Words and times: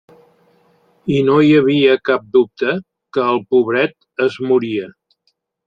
I 1.15 1.19
no 1.27 1.35
hi 1.47 1.51
havia 1.57 1.99
cap 2.11 2.25
dubte 2.39 2.73
que 3.19 3.29
el 3.37 3.45
pobret 3.55 4.27
es 4.29 4.43
moria. 4.51 4.93